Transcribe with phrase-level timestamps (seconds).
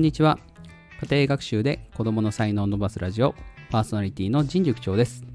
[0.00, 0.38] こんにちは。
[1.02, 3.34] 家庭学習で子供の才能を伸ばすラジオ
[3.70, 5.26] パーソナリティの陣塾長です。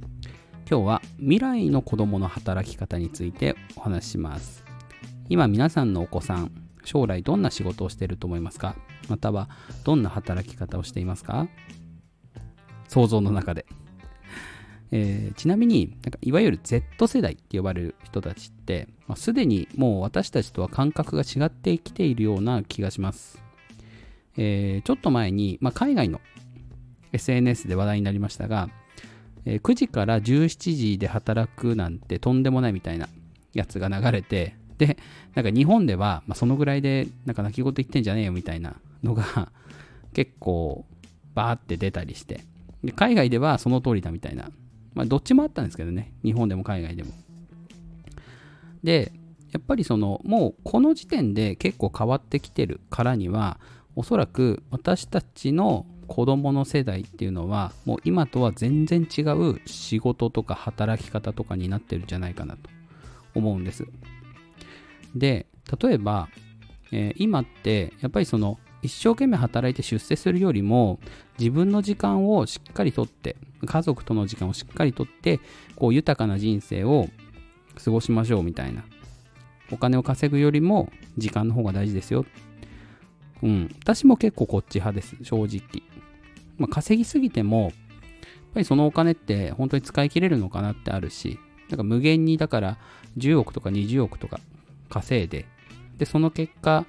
[0.67, 4.65] 今日は未来の子供の働き方についてお話しします。
[5.29, 6.51] 今皆さんのお子さん、
[6.83, 8.75] 将来どんな仕事をしていると思いますか？
[9.07, 9.49] または
[9.83, 11.47] どんな働き方をしていますか？
[12.87, 13.67] 想像の中で。
[14.89, 23.44] えー、ちなみになんかいわゆる Z 世代って呼ばれる人たちって、まあ、すでにもう私たちとは感覚が違ってきているような気がします。
[24.37, 26.21] えー、ちょっと前に、まあ、海外の
[27.13, 28.69] SNS で話題になりましたが、
[29.45, 33.07] えー、9時から17時で働くなんてとんでもないみたいな
[33.53, 34.97] やつが流れて、で、
[35.35, 39.51] なんか日本では、まあ、そのぐらいでなんか泣き言言ってんじゃねえよみたいなのが
[40.13, 40.85] 結構
[41.33, 42.41] バーって出たりして、
[42.83, 44.49] で海外ではその通りだみたいな
[44.95, 46.13] まあ、どっちもあったんですけどね。
[46.23, 47.11] 日本でも海外でも。
[48.81, 49.11] で、
[49.51, 53.59] やっぱりその、もうこの時点で結構変わってきてるからには、
[53.95, 62.69] おそらく私たちの子供の世代っていうのは、もう今とは全然違う仕事とか働き方とかになってるんじゃないかなと
[63.33, 63.87] 思うんです。
[65.15, 65.47] で、
[65.81, 66.29] 例えば、
[66.91, 70.99] えー、今ってやっぱりその一生懸命働いて出世するよりも
[71.39, 73.35] 自分の時間をしっかりとって
[73.65, 75.39] 家族との時間をしっかりとって
[75.75, 77.07] こう豊かな人生を
[77.83, 78.83] 過ごしましょうみたいな
[79.71, 82.25] お金を稼ぐよりも時間の方が大事ですよ
[83.43, 85.83] うん私も結構こっち派です正直、
[86.57, 87.71] まあ、稼ぎすぎてもやっ
[88.53, 92.77] ぱりそのお金って本当に使い切れるのかなってあるしなんか無限にだから
[93.17, 94.39] 10億とか20億とか
[94.89, 95.45] 稼いで
[95.97, 96.85] でその結果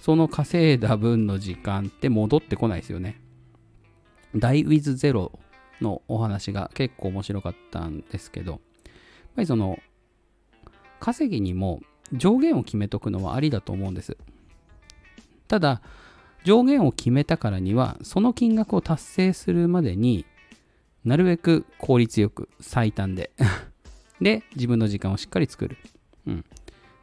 [0.00, 3.20] その稼いだ分の時間って戻ってこないですよね。
[4.34, 5.38] Die with Zero
[5.80, 8.60] のお話が結構面白かったんですけど、やっ
[9.36, 9.78] ぱりその、
[11.00, 11.80] 稼ぎにも
[12.12, 14.16] 上限を決めとくのはありだと思うんです。
[15.50, 15.82] ただ、
[16.44, 20.24] 上限を決めたからには、その金額を達成するまでに
[21.04, 23.32] なるべく効率よく、最短で
[24.22, 25.76] で、自分の時間をしっかり作る。
[26.28, 26.44] うん。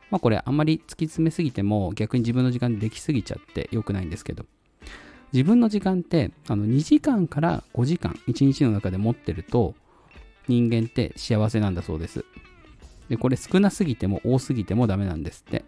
[0.10, 4.46] まあこれあんまり突き詰めすぎても逆に自分の時間できすぎちゃって良くないんですけど、
[5.34, 9.76] 自分の時間ってあの2時間から5時間1日の中で持ってると
[10.48, 12.24] 人間って幸せなんだそうです。
[13.10, 15.66] で、これ少なすぎても多すぎてもダメなんですって。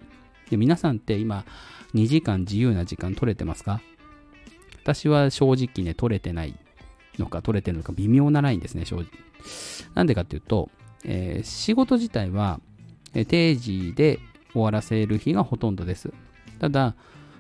[0.50, 1.46] で、皆さんって今
[1.94, 3.82] 2時間自由な時間取れてますか？
[4.84, 6.56] 私は正直ね、取れてない
[7.18, 9.08] のか取れてるのか微妙なラインですね、正直。
[9.94, 10.70] なんでかっていうと、
[11.06, 12.60] えー、仕事自体は、
[13.14, 14.20] え定時で
[14.54, 16.12] 終わらせる日がほとんどです。
[16.60, 16.96] ただ、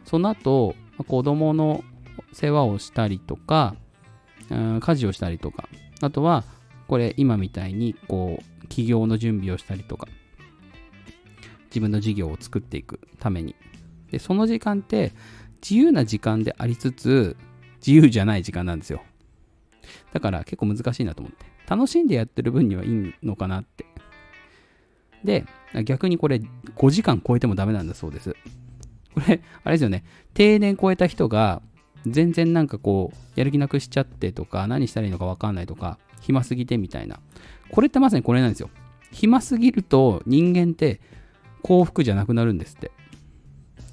[0.05, 0.75] その後、
[1.07, 1.83] 子供の
[2.33, 3.75] 世話をしたりとか、
[4.49, 5.69] 家事をしたりとか、
[6.01, 6.43] あとは、
[6.87, 10.07] これ今みたいに、こう、起業の準備をしたりとか、
[11.69, 13.55] 自分の事業を作っていくために。
[14.11, 15.13] で、その時間って
[15.61, 17.37] 自由な時間でありつつ、
[17.85, 19.01] 自由じゃない時間なんですよ。
[20.13, 21.45] だから結構難しいなと思って。
[21.67, 23.85] 楽しんでやってる分にはいいのかなって
[25.23, 25.45] で、
[25.85, 26.41] 逆にこれ
[26.75, 28.35] 5時間超えてもダメなんだそうです。
[29.13, 30.03] これ、あれですよね、
[30.33, 31.61] 定年超えた人が
[32.05, 37.19] 全然なんかこう、やる気なくしちゃってとか、何したらいいのかわかんないとか、暇すぎてみたいな。
[37.71, 38.69] これってまさにこれなんですよ。
[39.11, 41.01] 暇すぎると人間って
[41.61, 42.91] 幸福じゃなくなるんですって。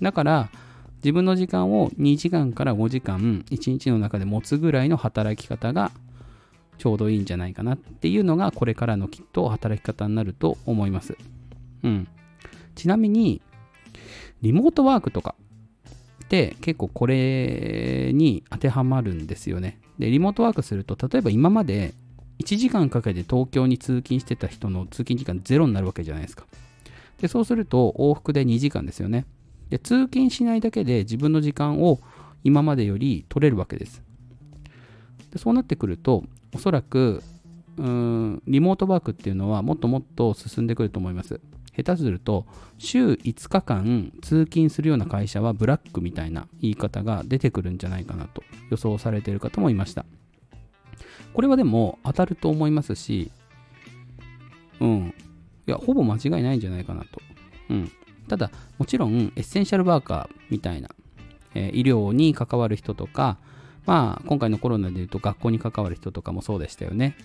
[0.00, 0.50] だから、
[0.98, 5.92] 自分の時間を2時間から5時間、1日の中で持つぐらいの働き方が
[6.78, 11.16] ちょうどいいんじゃないかなっていうのがこれからのきっと働き方になると思います。
[11.82, 12.08] うん。
[12.74, 13.40] ちなみに、
[14.42, 15.34] リモートワークとか
[16.24, 19.78] って結構これに当てはまるんですよね。
[19.98, 21.94] で、リモートワークすると、例えば今まで
[22.40, 26.46] 1時間かけて東京に通勤してた人の通勤時間ゼロになるわけじゃないですか。
[27.20, 29.26] で、そうすると往復で2時間ですよね。
[29.70, 32.00] で、通勤しないだけで自分の時間を
[32.44, 34.02] 今までより取れるわけです。
[35.32, 37.22] でそうなってくると、おそらく
[37.78, 41.40] うんリモートワークっていうのはもっともっと進んでくると思います。
[41.76, 42.46] 下手すると
[42.78, 50.06] 週5日間通勤するような会社はブラックみたいな言い方が出てくるんじゃないかなと予想されている方もいました。
[51.34, 53.30] これはでも当たると思いますし、
[54.80, 55.14] うん。
[55.66, 57.20] いや、ほぼ間違いないんじゃないかなと。
[57.70, 57.92] うん。
[58.28, 60.90] ただ、もちろんエッセンシャルワーカーみたいな、
[61.54, 63.38] えー、医療に関わる人とか、
[63.86, 67.16] まあ、今回のコロナでいうと学校に関わる人とかもそうでしたよね。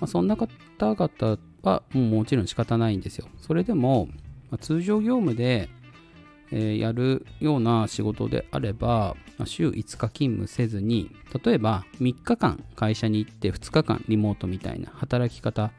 [0.00, 3.28] まあ、そんな方々はもちろん仕方ないんですよ。
[3.38, 4.08] それでも、
[4.50, 5.68] まあ、通常業務で、
[6.50, 11.10] えー、やるような仕事であれば、週5日勤務せずに、
[11.44, 15.72] 例えば3日間会社に行って2日間リモートみたいな働き方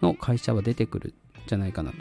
[0.00, 1.14] の会社は出てくる
[1.44, 1.96] んじゃないかなと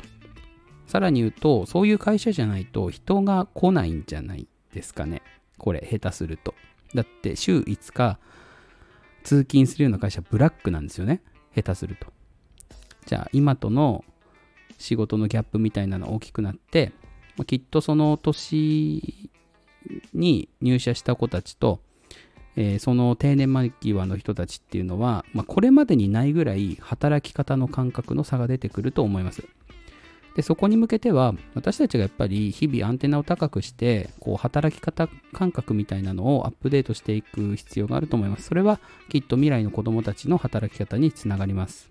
[0.87, 5.21] さらに言うと、そういう会社じゃないと人が来ないんじゃないですかね。
[5.57, 6.55] これ、下手すると。
[6.95, 8.19] だって週5日
[9.23, 11.21] 通勤するような会社ブラックなんですよね。
[11.53, 12.07] 下手すると。
[13.05, 14.05] じゃあ今との
[14.77, 16.93] 仕事のギャップみたいなの大きくなって、
[17.45, 19.26] きっとその年
[20.13, 21.79] に入社した子たちと、
[22.55, 29.47] えー、その定年間際の人たちっていうのは、まあ、これまでにないぐらい働き方の感覚の差が出てくると思います。
[30.35, 38.43] でそこに向けては私たちがやっぱり日々アンテナを高くしてこう働き方感覚みたいなのをアップデートしていく必要があると思います。
[38.43, 38.79] それは
[39.09, 41.89] きっと未来の子どもたちの働き方につながります。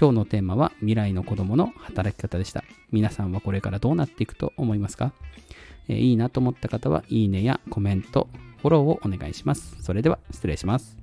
[0.00, 2.64] 今日のテーマは未来の子どもの働き方でした。
[2.90, 5.12] 皆さんはこれからどうなっていくと思いますか、
[5.90, 8.28] え、いいなと思った方はいいねやコメント
[8.58, 9.76] フォローをお願いします。
[9.82, 10.96] それでは失礼します。